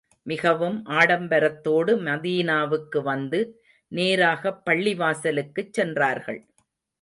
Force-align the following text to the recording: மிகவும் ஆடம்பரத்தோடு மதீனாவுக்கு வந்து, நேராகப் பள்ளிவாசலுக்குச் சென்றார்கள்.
மிகவும் 0.27 0.85
ஆடம்பரத்தோடு 0.91 1.93
மதீனாவுக்கு 2.01 3.01
வந்து, 3.01 3.41
நேராகப் 3.91 4.61
பள்ளிவாசலுக்குச் 4.65 5.73
சென்றார்கள். 5.73 6.41